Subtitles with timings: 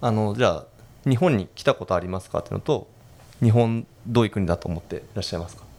[0.00, 0.66] あのじゃあ
[1.08, 2.86] 日本に来たことありますかっていうのと
[3.42, 5.64] 日本どういう国だと思っていらっしゃいますか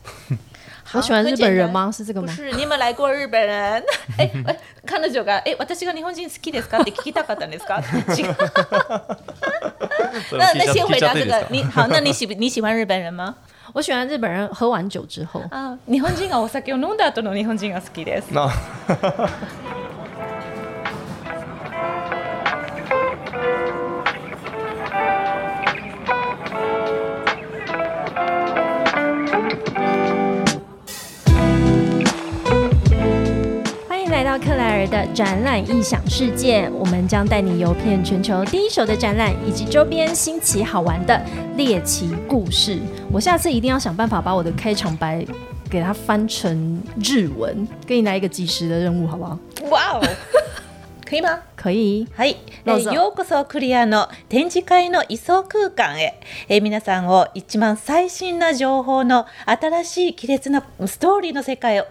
[0.91, 1.91] 我喜欢日本人吗？
[1.91, 2.25] 是这个吗？
[2.25, 3.83] 不是，你们来过日本人？
[4.17, 4.31] 哎
[4.87, 7.79] 彼女がえ私が日本人好きですかって聞きたかったんですか？
[8.17, 8.35] 違う。
[10.35, 13.35] 那那先回答这个，你好，那你喜你喜欢日本人吗？
[13.75, 15.43] 我喜欢日本人喝完酒之后。
[15.51, 18.29] 啊，日本人がお酒を飲んだ後の日本人が好きです。
[34.87, 41.21] 的展览异想世界，我们将带你游遍全球第一手的展览以及周边新奇好玩的
[41.55, 42.79] 猎奇故事。
[43.11, 45.25] 我下次一定要想办法把我的开场白
[45.69, 49.37] 给它翻成日文，给你来一个及时的任务，好不好？
[49.69, 50.01] 哇哦，
[51.05, 51.37] 可以吗？
[51.55, 52.07] 可以。
[52.15, 52.27] 嗨，
[52.65, 55.01] ようこそクリアの展示会の
[55.47, 56.13] 空間へ。
[56.47, 61.85] え皆さんを一番最新な情報の新しい奇熱のストーリーの世界を。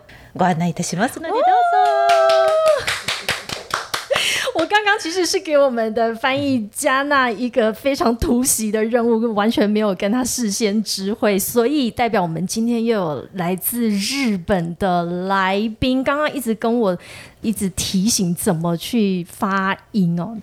[4.55, 16.97] 我刚刚其实是给我们的翻译加纳一个非常突袭的任务，完全没有跟他事先知会，所以代表我们今天又有来自日本的来宾，刚刚一直跟我
[17.43, 20.37] 一直提醒怎么去发音哦。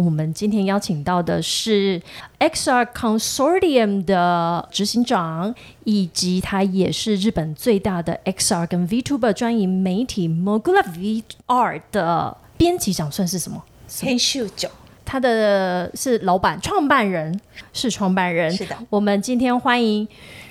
[0.00, 2.00] 我们今天邀请到的是
[2.38, 13.62] XR Consortium 的执行长，以及他也是日本最大的 XR 跟 VTuber 专营媒体 Mogula VR 的编辑长，算是什么？
[13.88, 14.68] 天秀九。
[15.04, 17.38] 他的是老板，创办人
[17.74, 18.50] 是创办人。
[18.50, 20.06] 是的，我们今天欢迎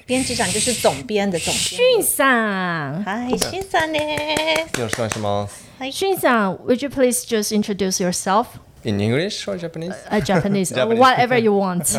[0.05, 3.98] 编辑长，就是总编的总编，训 尚，嗨，训尚呢？
[3.98, 5.88] 你要什么？w o u
[6.67, 8.45] l d you please just introduce yourself?
[8.83, 9.93] In English or Japanese?
[10.09, 11.95] Uh, Japanese, or whatever you want.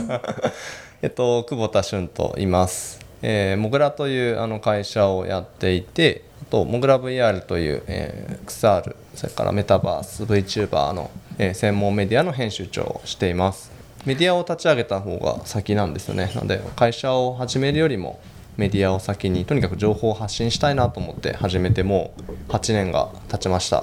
[1.00, 3.00] えっと、久保田俊と言います。
[3.22, 8.46] えー、モグラというあの会社をやっていて、あと、モグラ VR という、えー、
[8.82, 13.70] XR、それからメタバース、VTuber の、えー、専門メディアの編集長をしています。
[14.04, 16.32] メディアを立ち上げた方が先なんですよね。
[16.34, 18.18] なので、会社を始めるよりも、
[18.56, 23.82] メディアを先にとにかく情報を発信したいなと思って始めてもう8年が経ちました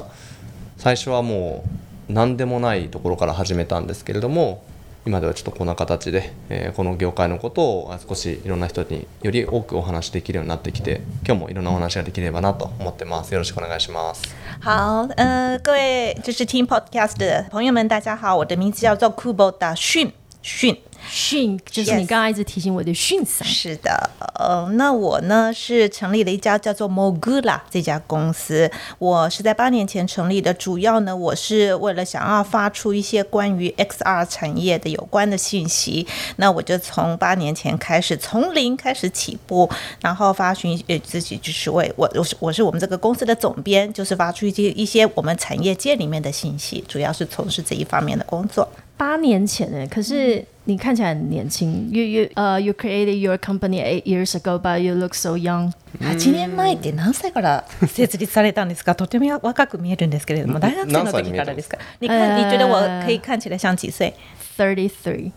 [0.77, 1.69] 最初はもう
[2.09, 4.63] 何でもないところから始めたんですけれども
[5.05, 20.77] 今ではちょっとこんな形で、えー、この業界のことを少しいろんな人により多くお話しできるようになってきて今日もいろんなお話ができればなと思ってますよろしくお願いします好呃各位就是听 podcast 的朋友们大家好我的名字叫做 Kubo 迅迅
[21.09, 23.43] 讯，就是你刚刚一直提醒我的讯息。
[23.43, 30.53] 是的，呃，那我呢是成立了一家叫做 Mogula 这家公司，我是在八年前成立的。
[30.53, 36.05] 主要呢，我是为了想要发出一些关于 XR 产业的有关的信息，
[36.35, 39.69] 那我就从八年前开始，从零开始起步，
[40.01, 40.53] 然后发
[40.87, 48.67] 呃自己就是为我，我我是我们这个公司的总编，就是发出一些一些我们产业界里面的信息，主要是从事这一方面的工作。
[48.99, 51.87] 八年前可是你看起来很年轻。
[51.89, 55.71] You you 呃、uh,，you created your company eight years ago, but you look so young.
[55.99, 58.95] 年前って何歳から設立されたんですか？
[58.95, 61.77] とても若く見えるんですけれども、大学生の時からですか？
[62.01, 64.13] 你看，你觉得我可以看起来像几岁
[64.57, 65.31] ？Thirty three.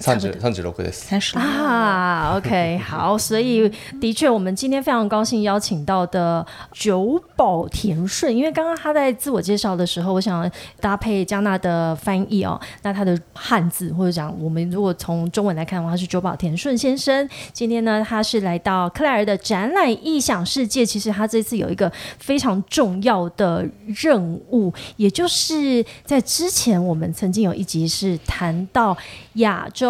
[0.00, 0.90] 三十三十六岁。
[0.90, 10.50] 三十啊，OK， 好，所以的确，我们今天非常高兴邀请到的久保田顺，因为刚刚他在自我介绍的时候，我想
[10.80, 17.28] 搭配加纳的翻译哦，那他的汉字或者讲，我们如果从中文来看的话，是久保田顺先生。
[17.52, 28.96] 今天呢，他是来到克莱尔的展览《异想世界》，其实他这次有一个非常重要的任务，也就是在之前我们曾经有一集是谈到
[29.34, 29.89] 亚洲。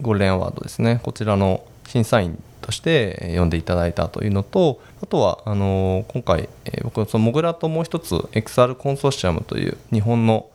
[0.00, 10.48] ゴールデンアワードですねこちらの審査員として呼んでいただいたというのとあとはあの今回、え僕そのモグラともう一つ XR コンソーシアムという日本の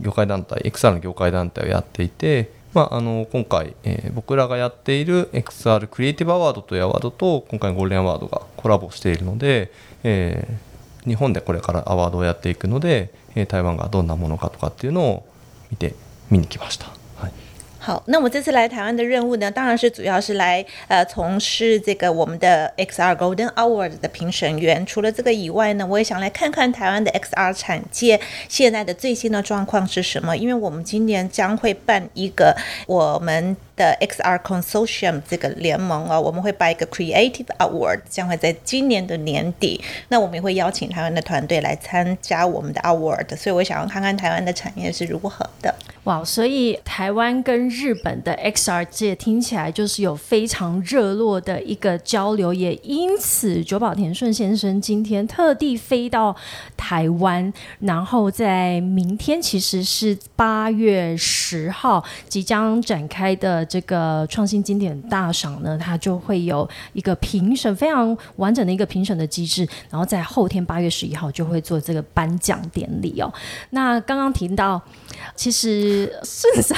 [0.00, 9.72] 業界団体 XR の業界団体をやっていて、まあ、あの今回、え僕らがやっている XR クリエイティブアワードというアワードと今回ゴールデンアワードがコラボしているので、
[10.04, 13.12] えー、日本でこれからアワードをやっていくので
[13.48, 15.28] 台湾がどんなものかとかっていうのを
[15.70, 15.94] 見て
[16.30, 16.97] 見に来ました。
[17.80, 24.84] 好，那我这次来台湾的任务呢，当然是主要是来呃从事这个我们的 XR Golden Awards 的评审员。
[24.84, 32.54] 除了这个以外呢，我也想来看看台湾的 XR 产界现在的最新的状况是什么，因为我们今年将会办一个
[32.86, 33.56] 我们。
[33.78, 39.80] 的 XR Consortium 这个联盟哦，我们会颁一个 Creative Award，将会在今年的年底。
[40.08, 45.72] 那我们也会邀请台湾的团队来参加我们的 Award，所以我想要看看台湾的产业是如何的。
[46.04, 56.34] 哇，所以台湾跟日本的 XR 界听起来就是有非常热络的一个交流，也因此久保田顺先生今天特地飞到
[56.76, 63.67] 台湾，然后在明天其实是八月十号即将展开的。
[63.68, 73.32] 这个创新经典大赏呢，它就会有一个评审非常完整的一个评审的机制，然后在后天八月十一号就会做这个颁奖典礼哦。
[73.70, 74.80] 那刚刚提到，
[75.36, 76.76] 其实顺上。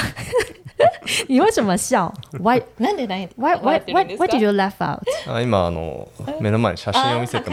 [1.28, 2.62] 你为什么笑？Why？
[2.78, 5.00] なんでなんで？Why？Why？Why did you laugh out？
[5.30, 6.08] あ、今あの
[6.40, 7.50] 目の前に写真を見せと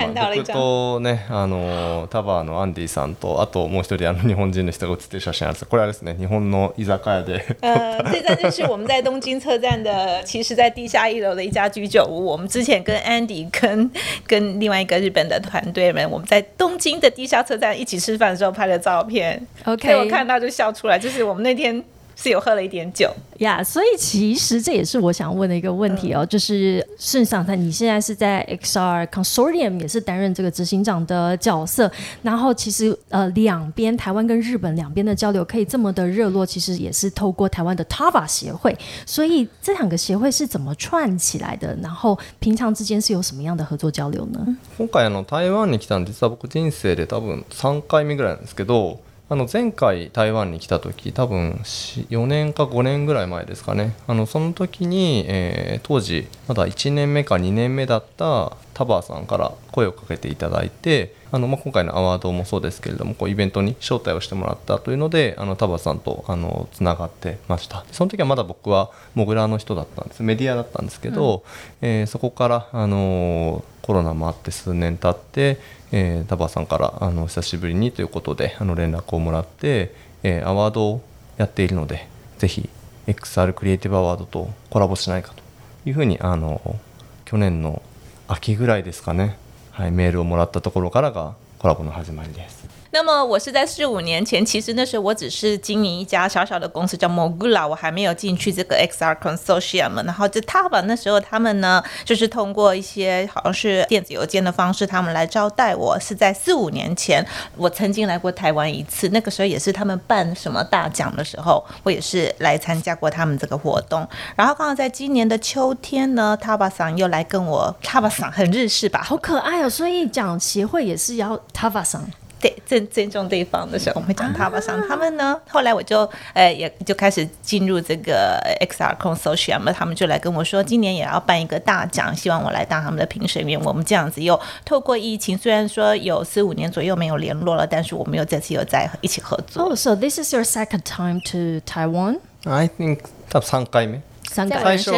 [1.00, 7.58] ね、あのタバのアンディさんとあともう一人あの日本人の人が写ってる写真あるこれはですね、日本の居酒屋で。
[7.62, 12.26] 呃， 这张就是我们在东京车站的，其实在地下一楼的一家居酒屋。
[12.28, 13.90] 我们之前跟 Andy 跟
[14.28, 19.42] 跟另外一个日本的团队们，我们在东京的地下车站一起吃饭的时候拍的照片。
[19.66, 21.84] OK，我看到就笑出来，就是我们那天。
[22.18, 31.90] 是有喝了一点酒，呀，所以其实这也是我想问的一个问题哦，就是事实上，他你现在是在 XR Consortium 也是担任这个执行长的角色，
[32.24, 38.76] 然后其实呃，两边台湾跟日本两边的交流可以这么的热络，其实也是透过台湾的 Tava 协会，
[39.06, 41.78] 所以这两个协会是怎么串起来的？
[41.84, 44.44] 然后平常之间是有什么样的合作交流呢？
[44.76, 44.92] 今回
[45.28, 48.98] 台湾に来たんです僕人生で多分三回目ぐらいですけど。
[49.30, 71.44] あの前回台湾に来た時多分4年か5年ぐらい前ですかねあのその時に、えー、当時まだ1年目か2年目だったタバーさんから声をかけていただいてあの、まあ、今回のアワードもそうですけれどもこうイベントに招待をしてもらったというのであのタバーさんとあのつながってましたその時はまだ僕はモグラの人だったんですメディアだったんですけど、
[71.82, 75.60] うん、えー、そこから、あのコロナもあって数年経って、
[75.92, 81.02] えー、タバーさんからあの久しぶりにということであの連絡をもらって、えー、アワードを
[81.38, 82.08] やっているので
[82.38, 82.70] ぜひ
[83.08, 85.42] XR クリエイティブアワードとコラボしないかと
[85.88, 86.78] いうふうにあの
[87.26, 87.82] 去年の
[88.28, 89.38] 秋ぐらいですかね、
[89.72, 92.57] はい、メールをもらったところからがコラボの始まりです。
[92.92, 99.96] 那么我是在四五年前，其实那时候我只是经营一家小小的公司叫 Mogula，我还没有进去这个 XR Consortium。
[100.06, 105.98] 然后就他吧，那时候他们呢，就是通过一些好像是电子邮件的方式，他们来招待我。
[106.00, 107.26] 是在四五年前，
[107.58, 114.08] 我曾经来过台湾一次，那个时候也是他们办什么大奖的时候，我也是来参加过他们这个活动。
[114.36, 119.70] 然后刚好在今年的秋天呢他吧 v 又来跟我他吧 v 很日式吧，好可爱哦！
[119.70, 122.00] 所以讲协会也是要他吧 v
[122.40, 124.60] 对，尊尊重对方的时候，我们会讲他吧。
[124.60, 129.62] 像他们呢，后来我就，呃，也就开始进入这个 XR c o n Society 啊。
[129.66, 133.60] 那他们就来跟我说，今年也要办一个大奖，希望我来当他们的评审员。
[133.64, 139.64] 我们这样子又透过疫情，虽然说有四五年左右没有联络了，但是我们又这次又在一起合作。
[139.64, 142.20] Oh, so this is your second time to Taiwan?
[142.44, 143.00] I think
[143.32, 144.02] 三三回没。
[144.30, 144.56] 三个。
[144.56, 144.92] 最开始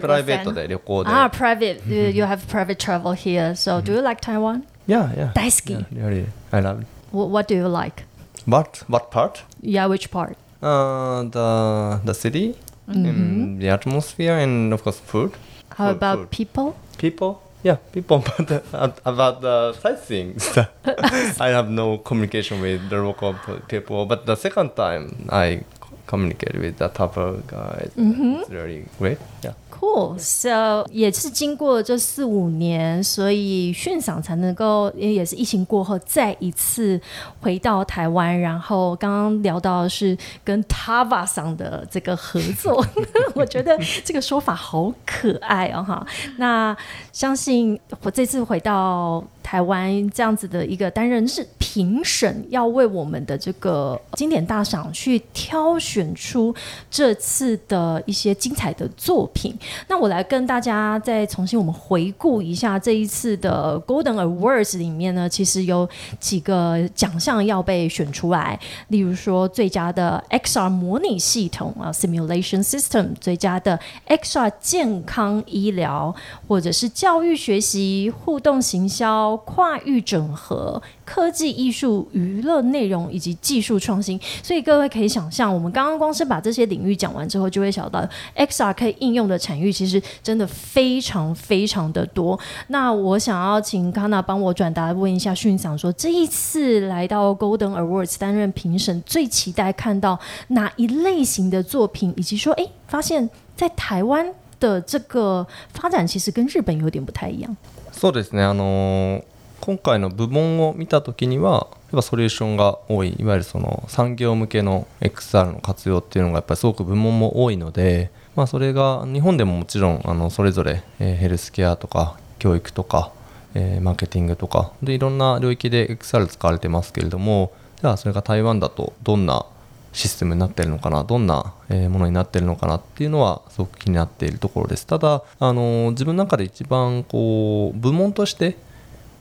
[0.00, 3.54] private 的，旅游啊，private，you have private travel here.
[3.54, 4.62] So, do you like Taiwan?
[4.88, 5.30] Yeah, yeah.
[5.36, 5.84] Daisuke.
[5.92, 6.86] Yeah, really, I love it.
[7.12, 8.04] What, what do you like?
[8.48, 9.44] What what part?
[9.60, 10.40] Yeah, which part?
[10.64, 12.56] Uh, the the city,
[12.88, 13.60] mm-hmm.
[13.60, 15.36] the atmosphere, and of course food.
[15.76, 16.30] How food, about food.
[16.32, 16.68] people?
[16.96, 18.24] People, yeah, people.
[18.40, 20.40] But uh, about the sightseeing,
[21.40, 23.36] I have no communication with the local
[23.68, 24.08] people.
[24.08, 25.68] But the second time I
[26.08, 29.18] Communicate with the t type of guys, it's really great.
[29.44, 29.52] Yeah.
[29.70, 30.18] Cool.
[30.18, 36.98] So 也是经过这四五年，所以迅赏才能够，因为也是疫情过后，再一次
[37.42, 38.40] 回到台湾。
[38.40, 42.82] 然后刚刚聊到是跟 Tava 上的这个合作，
[43.36, 46.04] 我觉得这个说法好可爱哦哈。
[46.38, 46.74] 那
[47.12, 51.46] 相信我这次回到台湾这样子的一个担任日。
[51.78, 56.52] 评审要为我们的这个经典大赏去挑选出
[56.90, 59.56] 这次的一些精彩的作品。
[59.86, 68.58] 那我来跟大家再重新我们回顾一下这一次的 Golden Awards 里面呢，其实有几个奖项要被选出来，
[68.88, 76.12] 例如说最佳的 XR 模拟系统啊，Simulation System，最佳的 XR 健康医疗，
[76.48, 81.67] 或者是教育学习互动行销跨域整合科技医。
[81.68, 88.02] 技术、娱乐内容以及技术创新，所以各位可以想象，我们刚刚光是把这些领域讲完之后，就会想到
[88.38, 92.40] XR 可以应用的产业其实真的非常非常的多。
[92.68, 104.26] 那我想要请康娜帮我转达，问一下讯想，说，这一次来到 Golden Awards 担任评审，最期待看到哪一类型的作品，以及说，哎，发现在台湾
[104.58, 107.54] 的这个发展其实跟日本有点不太一样。
[107.92, 109.20] そうですね、あの。
[109.60, 123.12] 今回の部門を見た時にはやっぱソリューションが多いいわゆるその産業向けの XR の活用っていうのがやっぱりすごく部門も多いので、まあ、それが日本でももちろんあのそれぞれ、えヘルスケアとか教育とか、
[123.54, 129.44] えマーケティングとかでいろんな領域で XR 使われてますけれどもじゃあそれが台湾だとどんな
[129.92, 138.56] システムになってるのかなどんなものになってるのかなっていうのはすごく気になっているところですただあの自分の中で一番こう部門として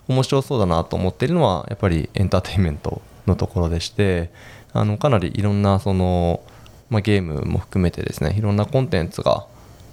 [0.07, 4.31] 面白そうだなと思っているのはやっぱりエンターテインメントのところでして
[4.73, 6.41] あのかなりいろんなその、
[6.89, 9.45] まあ、ゲームも含めてですねいろんなコンテンツが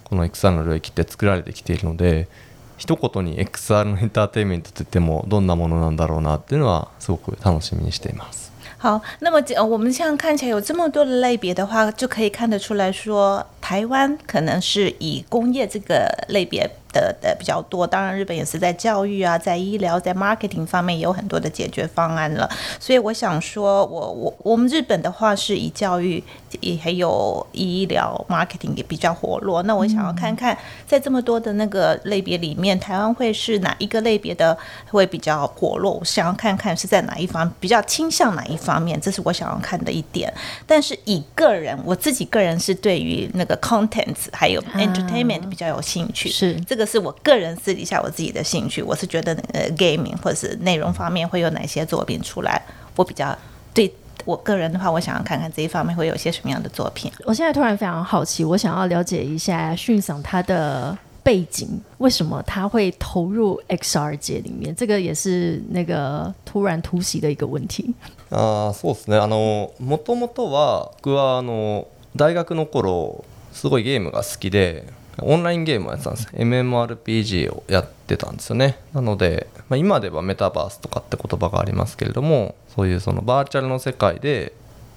[0.05, 2.29] この XR の領域って作られてきているので
[2.77, 8.53] 一言に XR のエンターテインメントって言ってもどんなものなんだろうなっていうのはすごく楽しみにしています。
[8.81, 22.49] 好，那么呃，我们这样看起来有这么多的类别的话，就可以看得出来说，台湾可能是以工业这个类别的的比较多，当然日本也是在教育啊，在医疗，在 marketing 方面也有很多的解决方案了，
[22.79, 26.23] 所以我想说，我我我们日本的话是以教育。
[26.61, 30.57] 也还有医疗 marketing 也比较活络，那我想要看看，
[30.87, 34.57] 在这么多的那个类别里面，台湾会是哪一个类别的
[34.91, 35.93] 会比较活络？
[35.93, 40.33] 我想要看看是在哪一方比较倾向哪一方面，这是我想要看的一点。
[40.67, 48.83] 但是以个人，我自己个人是对于那个 contents 还有 entertainment 比较有兴趣，是这个是我个人私底下我自己的兴趣。
[48.83, 52.61] 我是觉得呃，gaming 或者是内容方面会有哪些作品出来，
[52.97, 53.37] 我比较
[53.73, 53.93] 对。
[54.25, 57.13] 我个人的话，我想要看看这一方面会有一些什么样的作品。
[57.25, 64.75] 我现在突然非常好奇，我想要了解一下讯赏它的背景，为什么他会投入 XR 界里面？
[64.75, 67.95] 这个也是那个突然突袭的一个问题。
[68.31, 69.19] 啊， そうですね。
[69.21, 74.87] あの元々は僕はあの大学の頃すごいゲームが好きで。
[75.23, 84.53] オンラインゲームをやってたんです MMORPG をやってたんですよねなので、まあ、今ではメタバースとかって言葉がありますけれどもそういうそのバーチャルの世界で、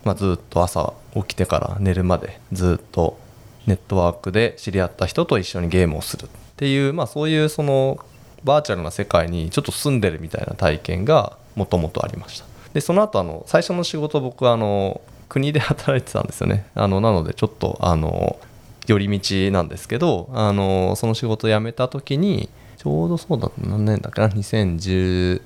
[0.06, 3.20] まあ、ずっと朝起きてから寝るまでずっと
[3.68, 8.00] ネットワークで知り合った人と一緒にゲームをするっていう、まあ、そういうその
[8.44, 18.40] バーチャルな世界にちょっと住んでるみたいな体験がもともとありましたでその後あの最初の仕事僕はあの国で働いてたんですよねあのなのでちょっとあの
[18.88, 25.40] 寄り道なんですけどあのその仕事辞めた時にちょうどそうだ何年だっけな2014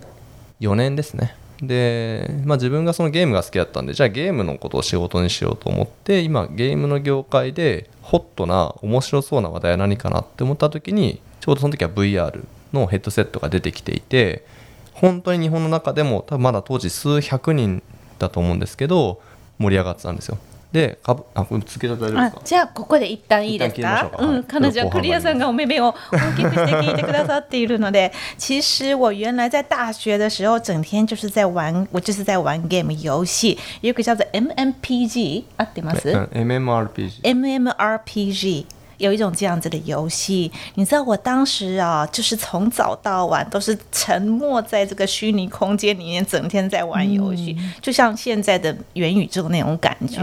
[0.75, 14.45] 年ですねで、まあ、自分がそのゲームが好きだったんでじゃあゲームのことを仕事にしようと思って今ゲームの業界でホットな面白そうな話題は何かなって思った時にちょうどその時は VR のヘッドセットが出てきていて
[14.93, 17.81] 本当に日本の中でも多分まだ当時数百人
[18.19, 19.19] だと思うんですけど
[19.57, 20.37] 盛り上がってたんですよ
[20.71, 22.41] で、かぶ、あ、こつけた大丈夫ですか。
[22.45, 24.09] じゃあ、ここで一旦いいですか。
[24.17, 35.43] うん、彼女はクリアさんがお目目を大きくして聞いてくださっているので，其实我原来在大学的时候，整天就是在玩，我就是在玩 game 游戏，有个叫做 MMPG，
[35.83, 37.21] ます？MMRPG。
[37.23, 38.65] MMRPG。
[39.01, 50.21] 有一种这样子的游戏，你知道我当时啊，就是从早到晚都是沉没在这个虚拟空间里面，整天在玩游戏，就像现在的元宇宙那种感觉。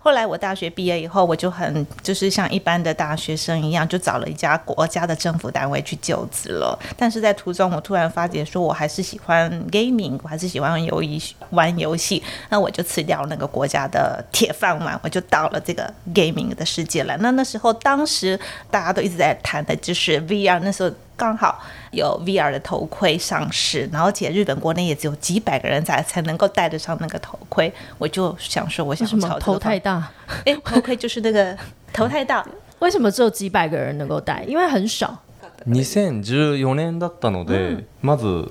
[0.00, 6.76] 后来我大学毕业以后，我就很就是像一般的大学生一样，就找了一家国家的政府单位去就职了。
[6.96, 12.22] 但是在途中，我突然发觉说我还是喜欢 gaming，我还是喜欢游戏玩游戏。
[12.48, 17.14] 那我就辞掉那个国家的铁饭碗，我就到了这个 gaming 的世界了。
[17.18, 18.13] 那那时候当时。
[18.20, 18.38] 其
[18.70, 27.72] 大家都一直在谈的就是 VR，那时候刚好有 VR 的头盔上市，然后且日本国内也只有几百个人才才能够戴得上那个头盔。
[27.98, 30.08] 我就想说，我想什么头太大？
[30.46, 31.56] 哎，头盔就是那个
[31.92, 32.46] 头太大，
[32.78, 34.44] 为什么只有几百个人能够戴？
[34.46, 35.18] 因为很少。
[35.66, 38.50] 二千十四年だったので、まず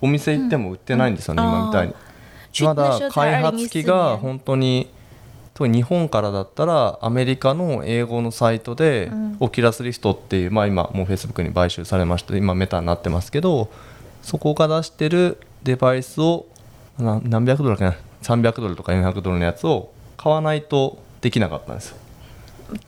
[0.00, 1.70] お店行っても売ってないんですよね、ま
[2.74, 4.88] だ開発機が本当に。
[5.54, 13.70] 特に日本からだったらアメリカの英語のサイトで、うん、オキュラスリストっていう、まあ、今もうフェイスブックに買収されまして今メタになってますけど
[14.22, 16.46] そこが出してるデバイスを
[16.98, 21.96] 何百ドルかな300ドルとか400ドルのやつを買わないとできなかったんですよ。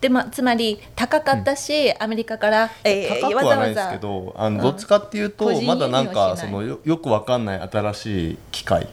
[0.01, 8.89] でまあ、つまり高かったし、うん、アメリカから、えー、高くはないですけどあの、どっちかっていうとまだなんかそのよよくわかんない新しい機械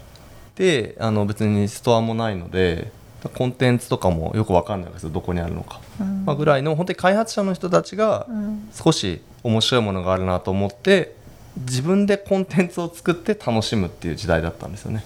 [0.55, 2.91] であの別にストアもないので
[3.29, 8.27] コンテンツとかもよく分かんないですどこにあるのか、うん、まあ、ぐらいの本当に開発者の人たちが
[8.71, 11.19] 少し面白いものがあるなと思って
[11.57, 15.03] 自分でコンテンツを作って楽しむっていう時代だったんですよね。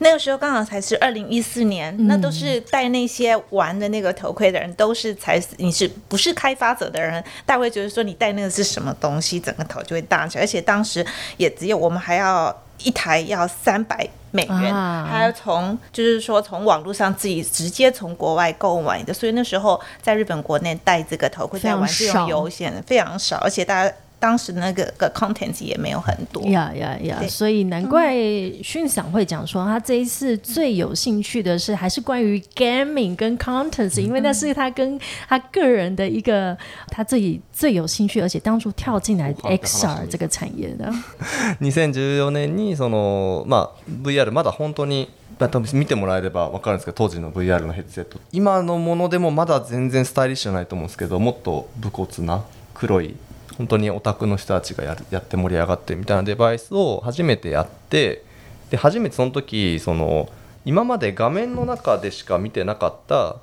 [0.00, 10.44] 那个时候刚好才是二零一四年，那都是戴那些玩的那个头盔的人，都是才你是不是开发者的人，大会觉得说你戴那个是什么东西，整个头就会大起来。
[10.44, 11.04] 而且当时
[11.36, 12.48] 也只有我们还要
[12.84, 14.74] 一台要三百美元，
[15.06, 23.92] 还要从就是说从网络上自己直接从国外购买的，所以那时候在日本国内戴这个头盔在玩这种游戏非常少，而且大家。
[24.22, 27.20] 当时那个个 contents 也没有很多，呀呀呀！
[27.28, 28.14] 所以难怪
[28.62, 34.96] 迅想会讲说，他这一次最有兴趣的是还是关于 gaming 跟 contents，因为那是他跟
[35.28, 40.84] 他个人的一个他自己最有兴趣，而且当初跳进来 XR 这个产业的。
[40.86, 43.70] 二千十四年にそのまあ
[44.04, 45.08] VR まだ本当に、
[45.40, 53.16] 例えば見てもらえればわかるんですが、当時の VR のヘッドセット今のものでもまだ全然スタイリッシュないと思うんですけど、もっと無骨な黒い。
[53.58, 58.22] 本当にオタクの人たちがやるやって盛り上がってるみたいなデバイスを初めてやって
[58.70, 60.28] で初めてその時その
[60.64, 63.36] 今まで画面の中でしか見てなかった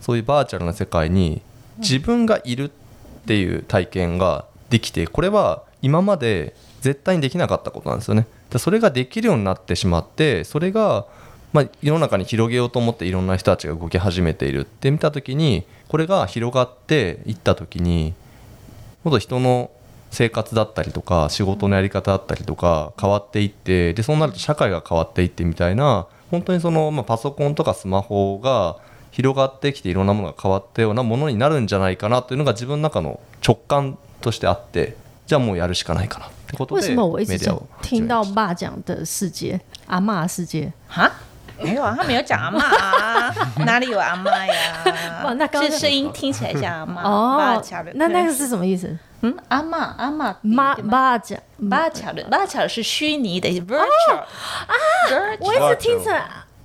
[0.00, 1.40] そういうバーチャルな世界に
[1.78, 2.70] 自分がいるっ
[3.26, 8.26] ていう体験ができてこれは今まで絶対にできなかったことなんですよね。
[8.58, 11.06] それができるようになってしまってそれが
[11.52, 18.12] まあ、世の中に広げようと思っていろんな人たちが動き始めているって見た時にこれが広がっていった時に
[19.08, 19.70] もっ人の
[20.10, 28.78] 生活だったりとか仕事のやり方だったりとか変わっていってでそうなると社会が変わっていってみたいな本当にその、まあ、パソコンとかスマホが
[29.12, 34.96] 広がってきていろんなものが変わったようなものになるんじゃないかなというのが自分の中の直感としてあって
[35.28, 37.00] じゃあもうやるしかないかなってことでメディ
[37.48, 37.68] アを。
[41.62, 42.62] 没有，啊，他没有讲阿妈，
[43.64, 44.82] 哪里有阿妈呀？
[45.24, 47.02] 哇，那这声音听起来像阿妈。
[47.02, 47.62] 哦，
[47.94, 48.96] 那那个是什么意思？
[49.22, 51.34] 嗯，阿妈，阿妈，妈巴恰，
[51.70, 54.16] 巴恰的，巴恰是虚拟的，virtual。
[54.16, 54.74] 啊，
[55.40, 56.12] 我一直听成。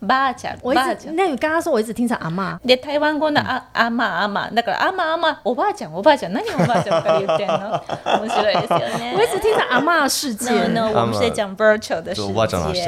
[0.07, 2.59] 伯ち我一直那你刚刚说，我一直听成阿妈。
[2.63, 7.79] 你台湾国的阿阿妈阿妈，那个阿妈阿妈，我爸讲我爸讲，那你あちゃん，什么我们讲呢？
[8.19, 8.25] 我
[9.21, 10.49] 一直听成阿妈世界。
[10.49, 12.23] n 我们谁讲 virtual 的世
[12.73, 12.81] 界？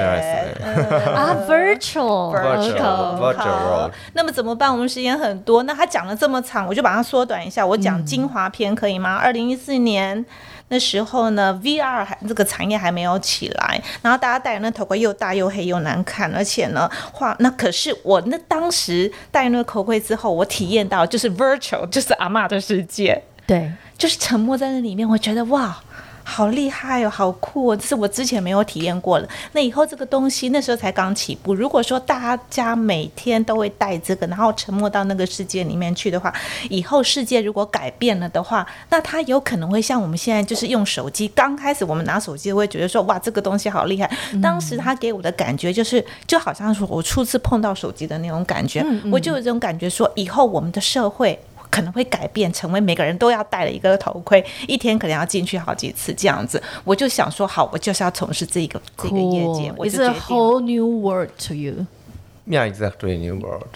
[1.12, 3.92] 啊，virtual，virtual，virtual。
[4.14, 4.72] 那么怎么办？
[4.72, 9.16] 我们时间很多，那他讲了这么长，我就把它缩短一下，我讲精华篇可以吗？
[9.18, 10.26] 二零一四年。
[10.70, 25.76] 那时候呢，VR 还这个产业还没有起来，然后大家戴那头盔又大又黑又难看，而且呢，话那可是我那当时戴那个头盔之后，我体验到就是 virtual，就是阿妈的世界，对，就是沉默在那里面，我觉得哇。
[26.24, 27.76] 好厉害哦，好酷哦！
[27.76, 29.28] 这是我之前没有体验过的。
[29.52, 31.54] 那以后这个东西那时候才刚起步。
[31.54, 36.34] 如果说大家每天都会带这个，然后沉没到那个世界里面去的话，
[36.70, 41.28] 以后世界如果改变了的话，那它有可能会像我们现在就是用手机。
[41.30, 44.10] 刚开始我们拿手机，会觉得说哇，这个东西好厉害。
[44.42, 51.38] 当时他给我的感觉就是，就好像说我初次碰到手机的那种感觉，我就有这种感觉说，以后我们的社会。
[51.74, 56.62] 可能会改变，成为每个人都要戴的一个头盔，一天可能要进去好几次这样子。
[56.84, 60.06] 我就想说，好，我就是要从事这个这个业界，我就决定。
[60.08, 61.88] It's a whole new world to you.
[62.48, 63.70] Yeah, exactly, new world.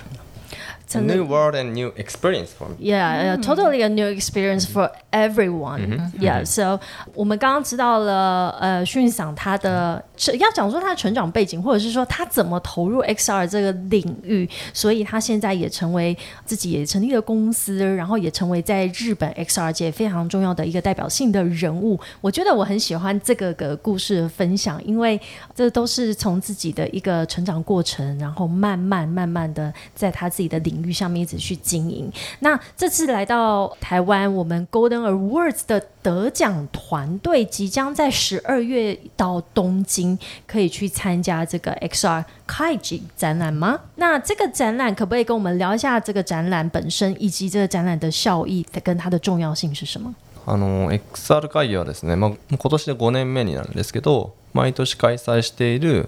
[0.95, 2.75] New world and new experience for me.
[2.79, 6.13] Yeah, totally a new experience for everyone.
[6.17, 6.45] Yeah.
[6.45, 6.79] So
[7.13, 10.01] 我们刚刚知道了呃迅赏他的
[10.39, 21.99] 要讲说他的成长背景，或者是说他怎么投入 XR 这个领域，所以他现在也成为自己也成立了公司，然后也成为在日本 XR 界非常重要的一个代表性的人物。
[22.21, 25.19] 我觉得我很喜欢这个个故事分享，因为
[25.53, 30.76] 这都是从自己的一个成长过程，然后慢慢慢慢的在他自己的领。
[30.77, 32.11] 领域上面一直去经营。
[32.39, 43.79] 那这次来到台湾，我们 Golden Awards 的得奖团队即将在十二月到东京，可以去参加这个 XR Kaiji 展览吗？
[43.95, 50.13] 那这个展览可不可以跟我们聊一下这个展览本身，以及这个展览的效益跟它的重要性是什么？
[50.45, 56.07] あの XR 会議はですね、ま今年で五年目になるんですけど、毎年開催している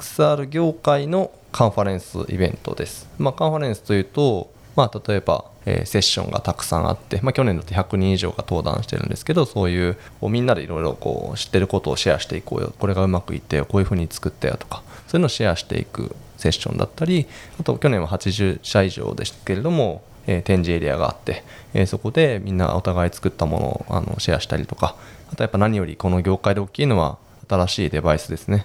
[0.00, 3.08] XR 行業のカンファレンスイベントです。
[3.18, 17.26] まあ、カンファレンスというと、まあ、例えば、えー、セッションがたくさんあって、まあ、去年だと100人以上が登壇してるんですけどそういうみんなでいろいろこう知ってることをシェアしていこうよこれがうまくいったよこういうふうに作ったよとかそういうのをシェアしていくセッションだったり
[17.58, 21.42] あと去年は80社以上でしたけれども、えー、展示エリアがあって、
[21.74, 24.94] えー、そこでみんなお互い作ったものをあのシェアしたりとか
[25.32, 28.64] あとやっぱ何よりこの業界で大きいのは新しいデバイスですね。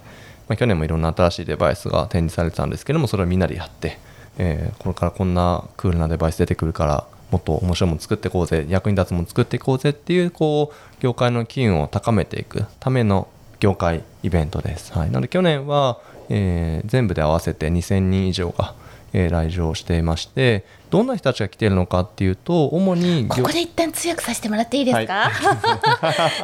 [0.53, 3.97] まあ、去年もいろんな新しいデバイスが展示されてたんですけどもそれをみんなでやって、
[4.37, 13.27] えー、これからこんなクールなデバイス出てくるからもっと面白いもの作っていこうぜ役に立つもの作っていこうぜっていうこう業界の機運を高めていくための
[13.59, 18.75] 業界イベントです、はい、なので去年は、えー、全部で合わせて2000人以上が、
[19.13, 20.63] えー、来場していまして、
[20.93, 25.23] どんな人たちが来てるのかっていうと、主にここで一旦強くさせてもらっていいですか？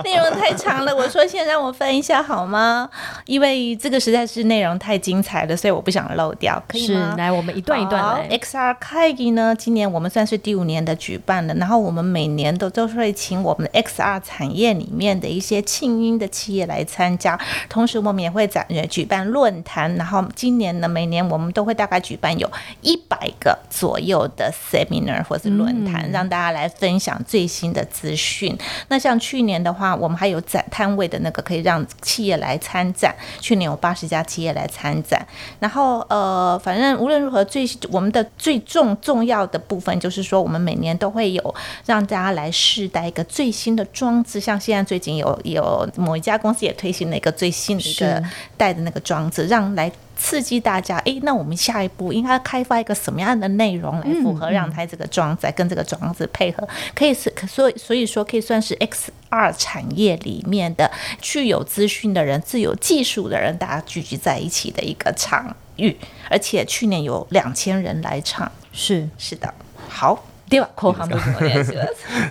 [0.03, 2.89] 内容太长了，我说先让我翻一下好吗？
[3.27, 7.13] 因为这个实在是内容太精彩了，所以我不想漏掉，可以吗？
[7.15, 8.27] 来，我们一段一段来。
[8.39, 24.27] XR 会 i 呢，今年我们算是第五年的举办了，然后我们每年都都会请我们 XR 产业里面的一些庆英的企业来参加，同时我们也会展举办论坛，然后今年呢，每年我们都会大概举办有一百个左右。
[24.39, 28.57] 的 seminar 或是论坛，让大家来分享最新的资讯。
[28.87, 33.13] 那像去年的话，我们还有展摊位的那个，可以让企业来参展。
[33.41, 35.23] 去年有八十家企业来参展。
[35.59, 44.39] 然后呃，反正无论如何，最我们的最重重要的部分就是说，我们每年都会有让大家来试戴一个最新的装置。
[44.39, 48.23] 像现在最近有有某一家公司也推行了一个最新的一个
[48.55, 49.91] 戴的那个装置，让来。
[50.19, 65.95] 刺激大家，哎，那我们下一步应该开发一个什么样的内容来符合让它这个庄子跟这个庄子配合，可以是，所以所以说可以算是 X 二产业里面的具有资讯的人、自有技术的人，大家聚集在一起的一个场域，
[66.29, 69.51] 而且去年有两千人来唱，是是的，
[69.87, 70.25] 好。
[70.49, 71.65] では後半部分お願いします。
[71.71, 71.79] すみ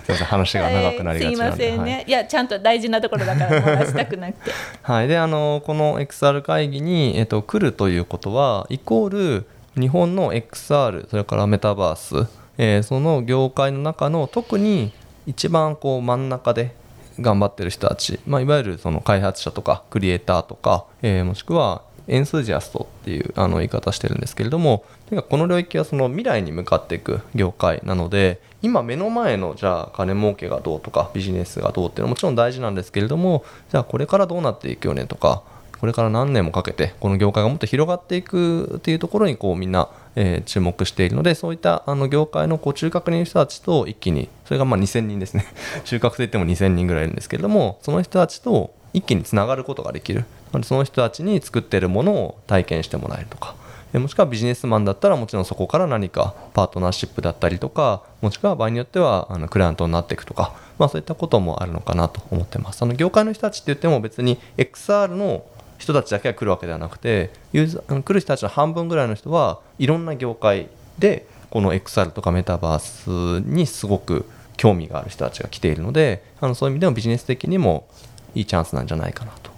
[0.09, 1.63] ません話が長くなりがちなんで。
[1.63, 1.91] はい、すいませんね。
[1.93, 4.51] はい、いやちゃんと大事なところだから漏らしたくなくて。
[4.81, 5.07] はい。
[5.07, 9.45] であのこの XR 会議にえっと来るということはイコール
[9.81, 14.91] 日本の XR それからメタバース、えー、その業界の中の特に
[15.25, 16.75] 一番こう真ん中で
[17.21, 35.43] 頑張ってる人たち、まあ、いわゆるその開発者とかクリエイターとか、えー、もしくはエンスジアストっていうあの言い方してるんですけれどもかこの領域はその未来に向かっていく業界なので今目の前のじゃあ金儲けがどうとかビジネスがどうっていうのはもちろん大事なんですけれどもじゃあこれからどうなっていくよねとか
[35.79, 45.45] これから何年もかけてこの業界がもっと広がっていくっていうところにこうみんな、え注目しているのでそういったあの業界のこう中核にいる人たちと一気にそれがま2000人ですね
[45.85, 50.25] 中核といっても2000人ぐらいいるんですけれどもその人たちと一気につながることができる
[50.63, 53.55] その人たちに作ってるものを体験してもらえるとか
[53.93, 65.43] もしくはビジネスマンだったらもちろんそこから何かパートナーシップだったりとかもしくは場合によってはあのクライアントになっていくとか、まあ、そういったこともあるのかなと思ってますあの業界の人たちって言っても別に XR の
[65.79, 70.67] 人たちだけが来るわけではなくてユーザー来る人たちの半分ぐらいの人はいろんな業界
[70.99, 74.25] でこの XR とかメタバースにすごく
[74.57, 77.87] 興味がある人たちが来ているのであのそういう意味でもビジネス的にも
[78.35, 79.48] いいチャンスなんじゃないかなと。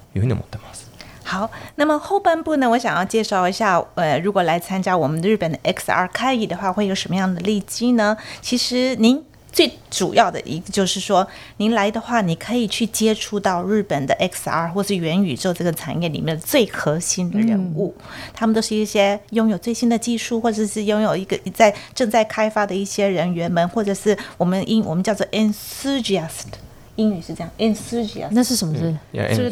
[1.23, 8.17] 好，那么后半部呢，我想要介绍一下，呃，如果来参加我们日本的 XR 开议的话，会有什么样的利基呢？
[8.41, 11.25] 其实您最主要的一个就是说，
[11.57, 17.95] 您来的话，你可以去接触到日本的 XR 或是元宇宙这个产业里面最核心的人物，
[18.33, 26.59] 他们都是一些拥有最新的技术，或者是拥有一个在正在开发的一些人员们，或者是我们英我们叫做 Enthusiast。
[27.01, 28.27] 英语是这样，enthusiasm。
[28.31, 28.81] 那是什么字？
[29.11, 29.49] 热量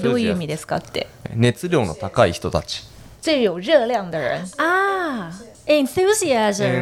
[1.88, 2.82] 的高い人たち。
[3.22, 5.32] 最有热量的人啊
[5.66, 6.76] ，enthusiasm。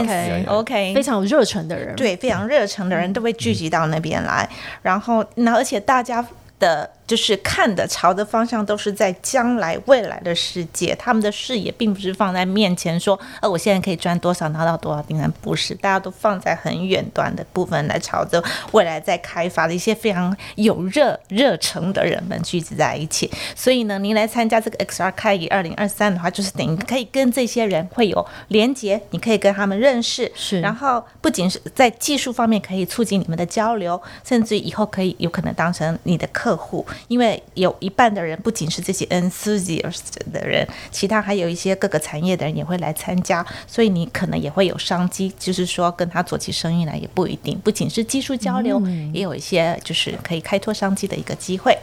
[0.00, 1.94] OK，OK，非常热诚的人。
[1.94, 4.48] 对，非常热诚的人都会聚集到那边来，
[4.80, 6.26] 然后，那而且大家。
[6.62, 23.28] 的，就是看的朝的方向都是在将来未来的世界，他们的视野并不是放在面前说，呃，我现在可以赚多少，拿到多少订单，不是，大家都放在很远端的部分来朝着未来在开发的一些非常有热热诚的人们聚集在一起。
[23.56, 36.51] 所以呢，您来参加这个 XR 开局二零二三的话，就是等于可以跟这些人会有连接，你可以跟他们认识，是，然后不仅是在技术方面可以促进你们的交流，甚至以后可以有可能当成你的客。
[36.52, 48.78] 客户，因为有一半的人不仅是这些 e n t h u s i a s t 的人，其他还有一些各个产业的人也会来参加，所以你可能也会有商机，就是说跟他做起生意来也不一定，不仅是技术交流，
[49.14, 51.74] 也有一些就是可以开拓商机的一个机会。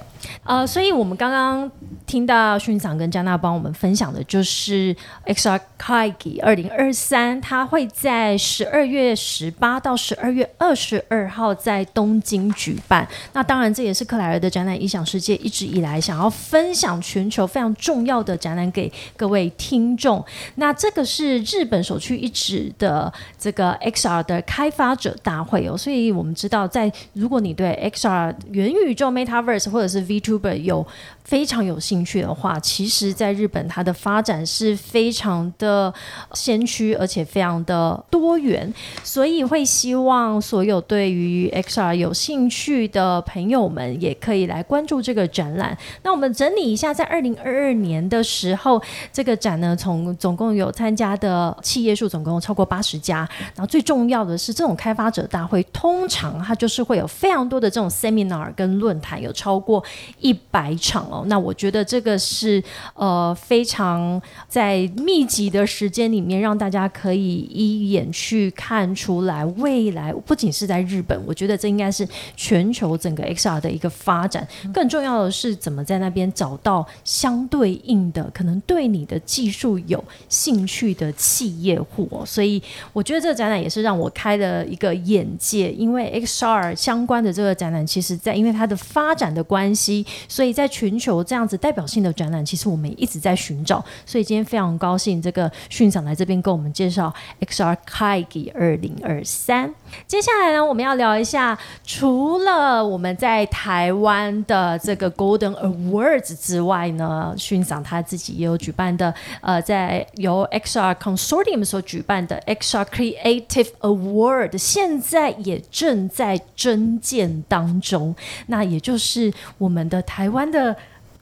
[0.44, 1.70] 呃，所以我们刚刚
[2.06, 13.08] 听到训长跟加纳帮我们分享的，就是 XR KAGI 二零二三，它会在十二月十八到十二月二十二号在东京举办。
[13.34, 20.24] 那当然，这也是克莱尔的展览《影想世界》一直以来想要分享全球非常重要的展览给各位听众。
[20.56, 25.78] 那这个是日本首屈一指的这个 XR 的开发者大会哦。
[25.78, 30.88] 所以我们知道，在如果你对 XR 元宇宙 MetaVerse 或者是 v t u b e r 有。
[31.30, 35.94] 非常有兴趣的话，其实，在日本，它的发展是非常的
[36.34, 45.78] 先驱，而且非常的多元，所以会希望所有对于 XR 有兴趣的朋友们，也可以来关注这个展览。
[46.02, 48.82] 那我们整理一下，在二零二二年的时候，
[49.14, 53.18] 这个展呢，从总共有参加的企业数总共超过八十家，
[53.54, 59.84] 然后最重要的是，这种开发者大会，通常它就是会有非常多的这种 Seminar 跟论坛，有超过
[60.22, 61.18] 一百场哦。
[61.28, 62.62] 那我觉得这个是
[62.96, 70.14] 呃非常在密集的时间里面，让大家可以一眼去看出来未来。
[70.26, 74.48] 不仅是在日本，我觉得这应该是全球整个 XR 的一个发展。
[74.74, 82.10] 更重要的是，怎么在那边找到相对应的、可能对你的技术有兴趣的企业户。
[82.26, 82.62] 所以，
[82.94, 91.09] 我觉得这个展览也是让我开了一个眼界，因为 XR 相关的这个展览，其实在因为它的发展的关系，所以在全球。
[91.24, 99.74] 这样子代表性的展览，其实我们一直在寻找，所以今天非常高兴，这个训长来这边跟我们介绍 XR KIGI 二零二三。
[100.06, 118.16] 接下来呢，我们要聊一下，除了我们在台湾的这个 Golden Awards 之外呢，训长他自己也有举办的，呃，在由 XR Consortium 所举办的 XR Creative Award，现在也正在征建当中。
[118.48, 120.76] 那也就是我们的台湾的。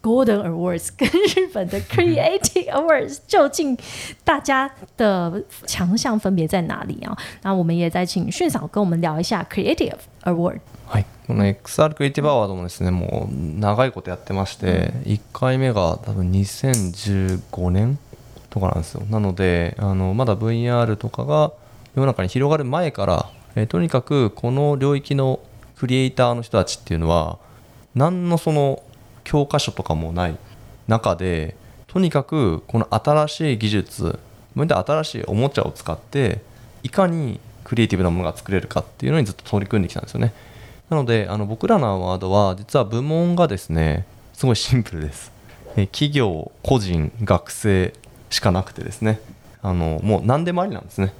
[0.07, 3.77] Golden Awards 跟日本的 Creative Awards 究竟
[4.23, 7.15] 大家的强项分别在哪里啊？
[7.43, 10.59] 那我们也请嫂跟我们聊一下 Creative Award。
[10.87, 17.99] はい、この XR もですねもう長いことやってまして、一回目が多分2015年
[18.49, 21.51] とかなんですよなのであのまだ VR とかが
[21.95, 23.25] 世の中に広がる前から、
[23.57, 25.41] えとにかくこの領域の
[25.77, 27.37] クリエイターの人たちっていうのは
[27.93, 28.81] 何のその
[29.27, 30.37] 教科書とかもない
[30.87, 34.19] 中でとにかくこの新しい技術
[34.55, 36.39] で新しいおもちゃを使って
[36.81, 40.33] いかにクリエイティブなものが作れるかっていうのにずっと取り組んできたんですよね
[40.89, 45.29] なのであの僕らのワードは実は部門がですねすごいシンプルです
[45.91, 47.93] 企業個人学生
[48.29, 49.19] しかなくてですね
[49.61, 51.13] あのもう何でもありなんですね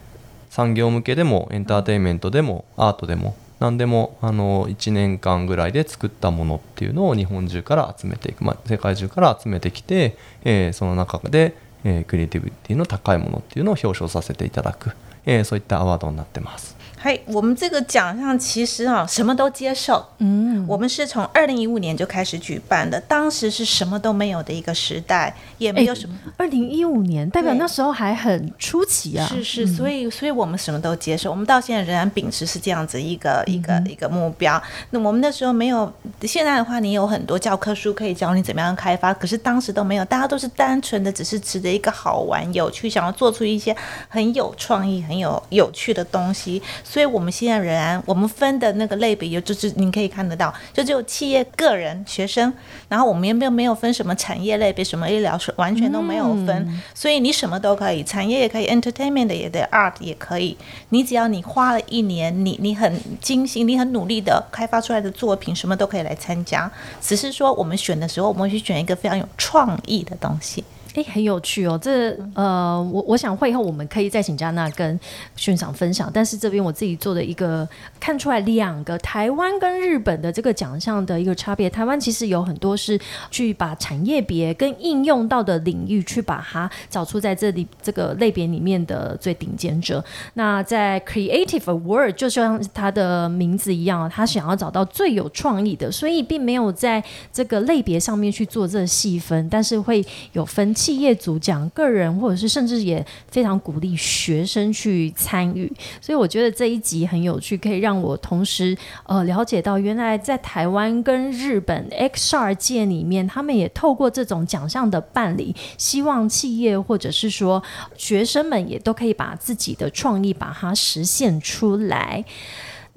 [0.50, 14.92] 産業向けでもエンターテインメントでもアートでも何でもあの1年間ぐらいで作ったものっていうのを日本中から集めていく、まあ、世界中から集めてきて、えー、その中で、えー、クリエイティビティの高いものっていうのを表彰させていただく、
[15.26, 16.77] えー、そういったアワードになってます。
[17.00, 20.04] 嘿，我们这个奖项其实啊什么都接受。
[20.18, 26.16] 嗯，我们是从二零一五年就开始举办的，当时是什么都没有的一个时代，也没有什么。
[26.38, 29.28] 二零一五年代表那时候还很初期啊。
[29.28, 34.60] 是是，所以所以我们什么都接受，我们到现在仍然秉持是这样子一个一个一个目标。
[34.90, 35.92] 那我们那时候没有，
[36.24, 43.76] 现在的话你有很多教科书可以教你怎么样开发，可是当时都没有，大家都是单纯的只是持着一个好玩有趣，想要做出一些
[44.10, 46.60] 很有创意、很有有趣的东西。
[46.90, 52.52] 所以，我们现在仍然我们分的那个类别有，就是你可以看得到，就只有企业、个人、学生，
[52.88, 56.82] 然后我们也没有没有分什么产业类别，什么医疗是完全都没有分。
[56.96, 60.58] 所以你什么都可以，产业也可以，entertainment 也得，art 也可以。
[60.90, 66.72] 你只要你花了一年，你你很精心，你很努力的开发出来的作品，什么都可以来参加。
[67.02, 70.64] 只是说我们选的时候，我们会去选一个非常有创意的东西。
[70.98, 71.78] 哎，很有趣哦！
[71.80, 75.00] 这呃，我我想会后我们可以再请佳娜跟
[75.36, 76.10] 现场分享。
[76.12, 77.68] 但是这边我自己做的一个
[78.00, 81.70] 看出来，两个台湾跟日本的这个奖项的一个差别。
[81.70, 90.04] 台湾其实有很多是去把产业别跟应用到的领域去把它找出在这里这个类别里面的最顶尖者。
[90.34, 100.87] 那在 Creative Award 就像它的名字一样，他想要找到最有创意的，所以并没有在这个类别上面去做这细分，但是会有分歧。
[100.94, 105.70] 企业主讲个人，或者是甚至也非常鼓励学生去参与，
[106.00, 108.74] 所以我觉得这一集很有趣，可以让我同时
[109.06, 117.62] 呃了解到，原来在台湾跟日本 XR 界里面，他们也透过这种奖项的办理，希望企业或者是说
[117.98, 122.24] 学生们也都可以把自己的创意把它实现出来。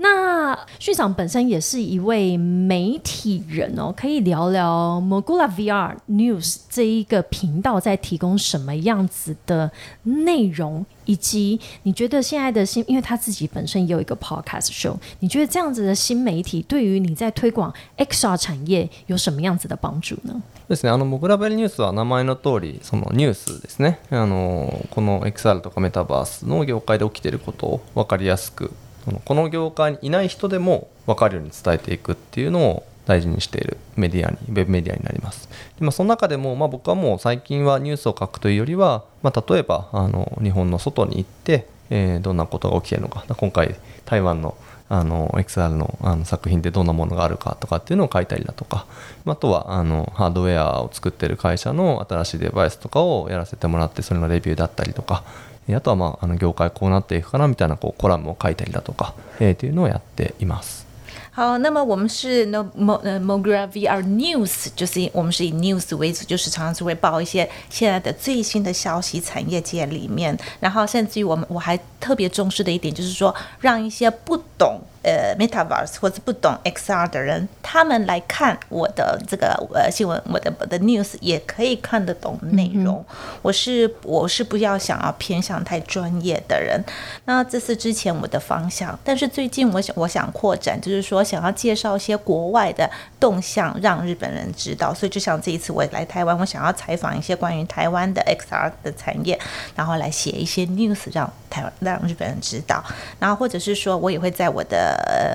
[0.02, 9.70] 那旭厂本身也是一位媒体人哦，可以聊聊 Mogula VR News 这一个频道在提供什么样子的
[10.04, 20.42] 内容，以及你觉得现在的新，因为他自己本身也有一个 podcast show，你觉得这样子的新媒体对于你在推广 XR 产业有什么样子的帮助呢？
[20.70, 20.90] ですね。
[20.90, 23.98] あのモグラ u l a VR n e は名前の通りそのニュースですね。
[24.10, 28.70] あのこの XR とかメタバースの業界で起きていることを分かりやすく。
[29.10, 44.56] そのこの業界にいない人でも分かるように伝えていくっていうのを大事にしているメディアにウェブメディアになりますで、まあ、その中でも、まあ、僕はもう最近はニュースを書くというよりは、まあ、例えばあの日本の外に行って、えー、どんなことが起きてるのか今回台湾の
[44.92, 48.86] あの XR のあの作品でどんなものがあるかとかっていうのを書いたりだとか
[49.24, 55.22] あとはあのハードウェアを作ってる会社の新しいデバイスとかをやらせてもらってそれのレビューだったりとか
[55.68, 60.86] あとはまああの業界こうなっていくかなみたいなこうコラムを書いたりだとか、えー、というのをやっています。
[61.34, 83.02] 好，那么我们是 No Mo Mogra VR News，就是我们是以 news 为主，就是常常是会报一些现在的最新的消息，产业界里面，然后甚至于我们我还特别重视的一点就是说，让一些不懂呃，metaverse 或者不懂 XR 的人，他们来看我的这个呃新闻，我的我的 news 也可以看得懂内容。
[83.40, 86.82] 我是我是不要想要偏向太专业的人。
[87.24, 94.92] 那这是之前我的方向，但是最近我想我想扩展，就是说想要介绍一些国外的动向，让日本人知道。
[94.92, 99.38] 所以就像这一次我来台湾，我想要采访一些关于台湾的 XR 的产业，
[99.74, 102.84] 然后来写一些 news 让台湾让日本人知道。
[103.18, 104.89] 然后或者是说我也会在我的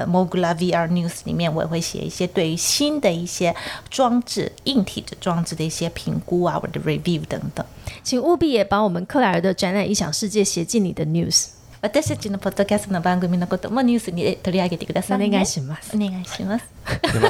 [0.07, 3.53] m o g u l a v r News 里面，我也会写一些对于新的一些
[3.89, 7.65] 装置、硬体的装置的一些评估啊，我的 review 等等，
[8.03, 11.49] 请务必也把我们克莱尔的展览《异想世界》写进你的 news。
[11.83, 12.15] お願いし
[15.61, 15.77] ま
[16.57, 16.63] す。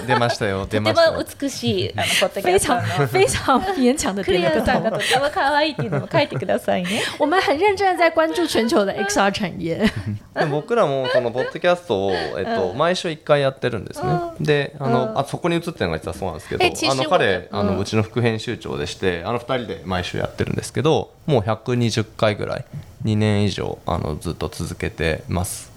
[0.06, 0.66] 出ましたよ。
[0.70, 1.14] 出ましたよ。
[1.18, 2.20] とても美しい、非
[2.60, 7.02] 常非常勉强的点了个とても可愛いっていうのも書いてくださいね。
[7.20, 9.82] 我们很认真在关注全球的 XR 产业。
[10.52, 14.10] 僕らもそのポッドキャストをえっと毎週一回やってるんですね。
[14.42, 22.66] で、あのあそこに映ってるのが実はそうなんですけど、あの彼あのうちの副編集長でして、あの二人で毎週やってるんですけど、もう120回ぐらい
[23.06, 25.75] 2年以上あのずっと続けてます。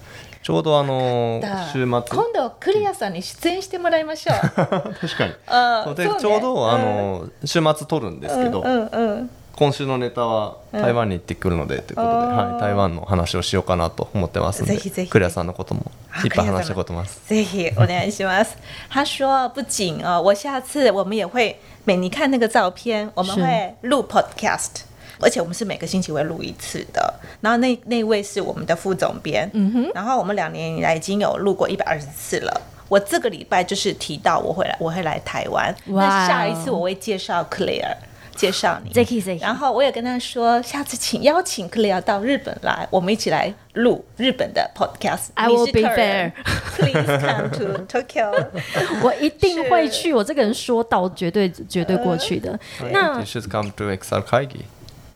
[0.49, 1.43] ちょうどあの
[1.75, 2.01] 週末今
[2.33, 4.75] 度クリアさんに出演してもらいましょう 確
[5.19, 15.81] かにあで、ね、ちょうどあの、うん、週末撮るんですけど、うんうんうん今週のネタは台湾に行ってくるので、ということで、はい、台湾の話をしようかなと思ってますのでぜひぜひクレアさんのことも
[16.25, 18.57] いっぱい話したこともぜひお願いします
[18.89, 24.85] 他说不仅哦我下次我们也会每你看那个照片我们会录 podcast
[25.21, 32.61] 而且我们是每个星期会录一次的，然后那那位是我们的副总编，嗯哼，然后我们两年以来已经有录过一百二十次了。
[32.89, 37.95] 我这个礼拜就是提到我会来，我会来台湾，那下一次我会介绍 Clare，
[38.35, 45.27] 介绍你，然后我也跟他说，下次请邀请 Clare 到日本来，我们一起来录日本的 Podcast。
[45.35, 46.33] I will be there.
[46.79, 48.47] Please come to Tokyo.
[49.05, 52.59] 我一定会去，我这个人说到绝对绝对过去的。
[52.91, 54.47] 那 You should come to Osaka.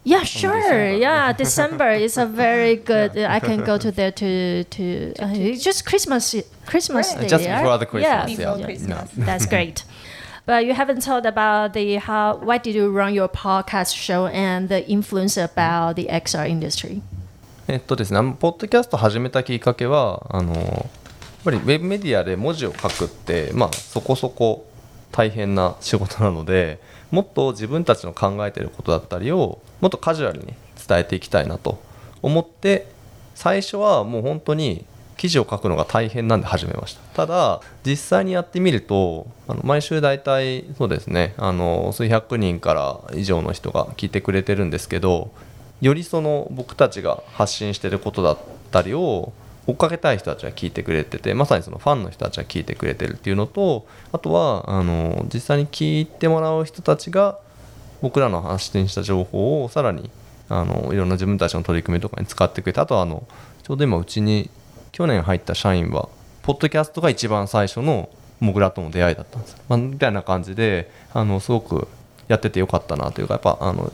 [0.04, 0.54] Yeah, sure.
[0.58, 0.98] December.
[0.98, 3.12] Yeah, December is a very good.
[3.14, 3.32] Yeah.
[3.32, 6.34] I can go to there to to uh, just Christmas
[6.66, 7.20] Christmas right.
[7.22, 7.28] Day.
[7.28, 8.10] Just before the Christmas.
[8.10, 8.64] Yeah, before yeah.
[8.64, 9.16] Christmas.
[9.16, 9.24] No.
[9.26, 9.84] That's great.
[10.44, 14.68] But you haven't told about the how why did you run your podcast show and
[14.68, 17.02] the influence about the XR industry.
[17.68, 20.64] えっとですね、ポッドキャスト始めたきっかけはあのやっ
[21.44, 24.66] ぱりウェブメディアで文字を書くって、まあ、そこそこ
[25.12, 26.80] 大変な仕事なので、
[27.12, 30.54] もっと自分たちの考えてることだったりをもっとカジュアルに
[30.88, 31.78] 伝えていきたいなと
[32.22, 32.90] 思って
[33.34, 34.86] 最初はもう本当に
[35.18, 45.30] 記事を書くのが大変なんで始めましたただ実際にやってみるとあの毎週大体そうですねあの数百人から以上の人が聞いてくれてるんですけど
[45.82, 48.38] よりその僕たちが発信してることだっ
[48.70, 49.32] たりを
[49.66, 57.38] 追っかけたい人たちは聞いてくれててまさにそのファンの人たちは聞いてくれてるっていうのとあとはあの実際に聞いてもらう人たちが
[58.00, 60.10] 僕らの発信した情報をさらに
[60.48, 63.26] あのいろんな自分たちの取り組みとかに使ってくれてあとはあの
[63.62, 64.50] ちょうど今うちに
[64.90, 66.08] 去年入った社員は
[66.42, 68.08] ポッドキャストが一番最初の
[68.40, 71.86] モグラとの出会いだったんです、まあ、みたいな感じであのすごく
[72.26, 73.86] やっててよかったなというかやっぱあのウ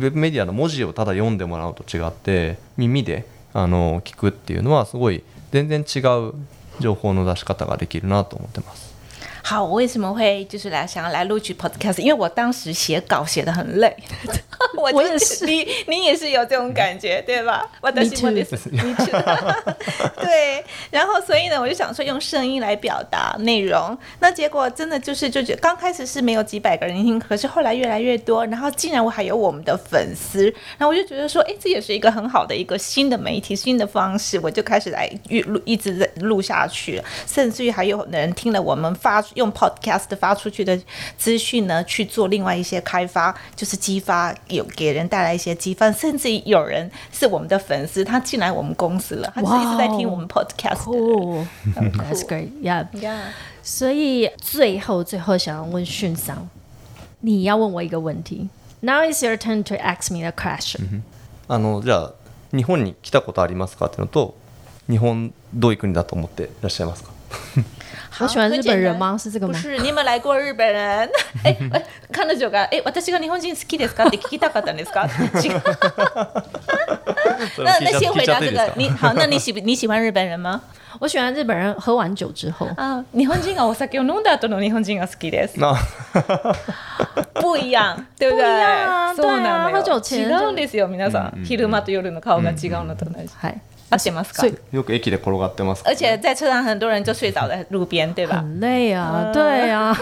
[0.00, 3.26] ェブメディアの文字をただ読んでもらうと違って耳で
[3.56, 6.34] あの聞くっていうのはすごい全然違う
[6.78, 8.85] 情報の出し方ができるなと思ってます。
[9.48, 12.00] 好，我为什么会就是来想要来录取 podcast？
[12.00, 13.96] 因为我当时写稿写的很累，
[14.74, 17.64] 我也是，你你也是有这种感觉 对吧？
[17.80, 18.42] 我的是，你
[20.20, 23.96] 对，然后所以呢，我就想说用声音来表达内容。
[24.18, 30.46] 那结果真的就是，就觉刚开始是没有几百个人听，可是后来越来越多，然后竟然我还有我们的粉丝。
[30.76, 34.40] 然后我就觉得说，哎，这也是一个很好的一个新的媒体新的方式。
[34.42, 35.08] 我就开始来
[35.46, 39.24] 录，一直在录下去，甚至于还有人听了我们发。
[39.36, 40.78] 用 podcast 发出去的
[41.16, 50.90] 资讯呢，去做另外一些开发，就是激发有给人带来一些激发，甚至有人是我们的粉丝，他进来我们公司了，他是一直在听我们 podcast。
[50.90, 53.20] 哦 That's great, yeah, yeah.
[53.62, 56.48] 所以最后最后想要问训桑，
[57.20, 58.48] 你要问我一个问题。
[58.80, 61.02] Now is your turn to ask me the question.
[61.48, 61.80] 那么，
[62.52, 64.34] 日本に来たことありますかといのと、
[64.88, 67.10] 日本どういう国だと思っていらっしゃいますか？
[68.20, 69.16] 我喜欢日本人吗？
[69.18, 69.52] 是这个吗？
[69.52, 71.08] 不是，你们来过日本人？
[71.44, 71.56] 哎
[72.10, 72.26] が
[72.84, 75.06] 私が日本人好きですかって聞きたかったんですか？
[77.58, 80.62] 那那先回答这个，你好，那你喜你喜欢日本人吗？
[80.98, 85.58] 我喜欢日本人喝完酒之后啊，日本人がお酒を飲んだ後の日本人が好きです。
[87.40, 88.42] 不一样，对不对？
[88.42, 91.44] 違うんですよ、皆さん。
[91.44, 93.28] 昼間と夜の顔が違うのと同じ。
[93.36, 93.60] はい。
[93.86, 93.86] 而且，所
[94.48, 94.52] 以，
[95.84, 98.38] 而且在车上很多人就睡倒在路边，对吧？
[98.38, 99.96] 很累啊， 对啊。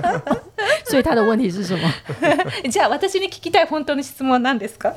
[0.88, 1.92] 所以他的问题是什么？
[2.64, 4.94] じゃ、私に聞きたい本当の質問なんですか？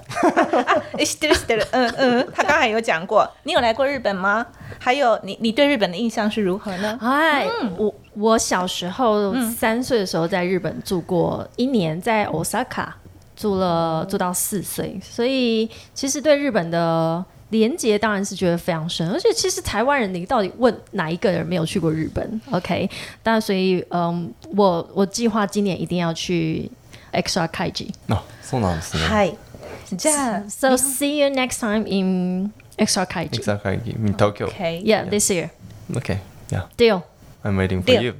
[1.03, 1.65] してるしてる。
[1.71, 1.88] 嗯
[2.21, 4.45] 嗯，他刚才有讲过，你有来过日本吗？
[4.79, 6.97] 还有，你你对日本的印象是如何呢？
[7.01, 7.45] 哎，
[7.77, 12.32] 我我小时候三岁的时候在日本住过一年，在大
[12.63, 12.88] 阪
[13.36, 17.23] 住了住到四岁，所以其实对日本的。
[17.52, 22.89] 连接当然是觉得非常深，而且其实台湾人，你到底问哪一个人没有去过日本？OK，
[23.22, 26.70] 但所以嗯，我我计划今年一定要去
[27.12, 27.89] X R KIJI。
[28.08, 28.97] 啊，そうなんです。
[28.97, 29.36] はい。
[29.95, 33.36] じゃ、so see you next time in X R KIJI。
[33.38, 34.47] X R KIJI in Tokyo。
[34.47, 34.82] OK。
[34.86, 35.49] Yeah, this year.
[35.93, 36.64] OK, yeah.
[36.78, 37.04] Deal.
[37.43, 38.14] I'm waiting for you.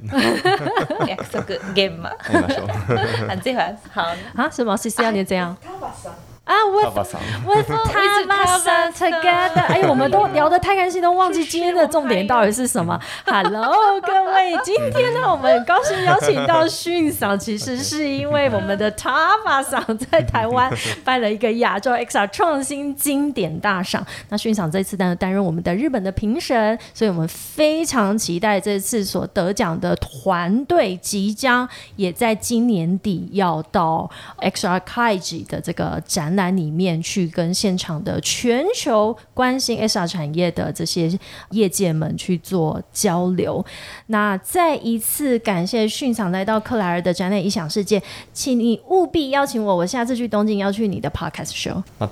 [1.06, 2.10] Yeah, so good game 嘛。
[2.28, 4.02] 来吧，这盘好。
[4.34, 4.76] 啊，什么？
[4.76, 5.56] 是是要你怎样？
[5.64, 6.12] タバサ。
[6.44, 7.16] 啊 w i t h
[7.46, 9.60] w i t t time together？
[9.66, 12.98] 哎我们都聊得太开心，都忘记今天的重点到底是什么。
[13.24, 20.68] Hello，各位，今天呢，我们很高兴邀请到训赏，其实是因为我们的塔巴赏在台湾
[21.04, 36.31] 办了一个亚洲 XR 创新经典大赏，那训赏这次担担任我们的日本的评审，所以我们非常期待这次所得奖的团队，即将也在今年底要到 XR 科技的这个展。
[36.36, 41.10] 南里面去跟现场的全球关心 S R 产业的这些
[41.50, 43.64] 业界们去做交流。
[44.06, 48.02] 那再一次感谢迅长来到克莱尔的展览异想世界，
[48.32, 51.82] 请你务必邀请我，我下次去东京要去你的 podcast show。
[51.98, 52.08] 马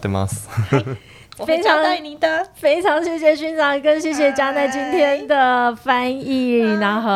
[1.46, 7.08] 非常带您的，非常谢谢训长，跟谢谢加奈今天的翻译， 然后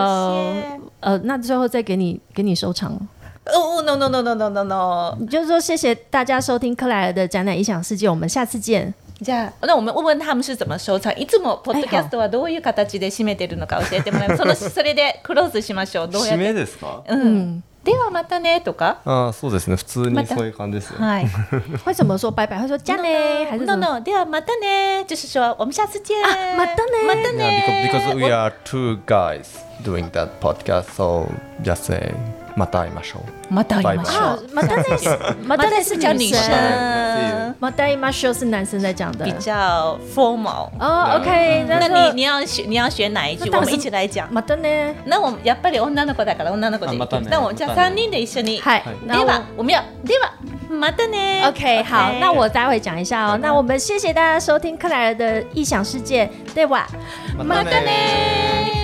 [1.00, 2.98] 呃，那最后再给你给你收藏。
[3.46, 8.92] 哦、oh,，no no no no no no no，就说谢谢大家收听克莱尔的展览《影响世界》，我们下次见。
[9.22, 11.12] じゃあ、で我们问他们是怎么收藏。
[11.14, 14.38] いつもポッドキャストはどういう形で締めてるのか教えてもらます。
[14.40, 16.08] そのそれでクローズしましょう。
[16.08, 16.42] どうやって。
[16.42, 17.02] 締めですか。
[17.06, 17.62] うん。
[17.84, 18.98] ではまたねとか。
[19.04, 19.76] あ、そうですね。
[19.76, 21.26] 普通にそういう感じですはい。
[21.84, 22.58] 会怎么说拜拜？
[22.58, 23.56] 会说じゃね。
[23.58, 24.00] no no。
[24.00, 25.04] ではまたね。
[25.06, 26.16] 就是说我们下次见。
[26.24, 26.92] あ、またね。
[27.06, 27.90] またね。
[27.92, 29.44] because we are two guys
[29.84, 31.26] doing that podcast, so
[31.62, 32.12] just say.
[32.56, 34.20] 马达伊马修，马达伊马修，
[34.52, 34.84] 马达内
[35.44, 36.48] 马达内是讲女生，
[37.58, 40.68] 马达伊马修是男生在讲的，比较 formal。
[40.78, 43.50] 哦，OK，那你你要学你要学哪一句？
[43.50, 44.32] 我们一起来讲。
[44.32, 46.96] 马达内，那我们やっぱり女の子だから女の子で。
[47.28, 48.60] 那我们叫三人で一緒に。
[48.60, 48.82] はい。
[49.08, 50.30] では、我们要では。
[50.70, 53.38] 马的呢？OK，好，那我待会讲一下哦。
[53.42, 56.86] 那我们谢谢大家收听克莱尔的异想世界，对吧？
[57.36, 58.83] 马的呢？Madonna.